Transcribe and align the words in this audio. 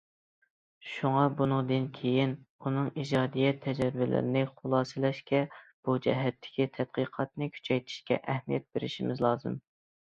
شۇڭا 0.91 1.25
بۇنىڭدىن 1.41 1.85
كېيىن 1.97 2.33
ئۇنىڭ 2.65 2.89
ئىجادىيەت 3.03 3.61
تەجرىبىلىرىنى 3.67 4.43
خۇلاسىلەشكە، 4.55 5.45
بۇ 5.61 5.99
جەھەتتىكى 6.09 6.69
تەتقىقاتنى 6.81 7.51
كۈچەيتىشكە 7.61 8.21
ئەھمىيەت 8.27 8.69
بېرىشىمىز 8.75 9.27
لازىم. 9.29 9.65